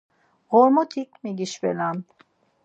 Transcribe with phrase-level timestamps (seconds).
[0.51, 1.97] Ğormotik megişvelan.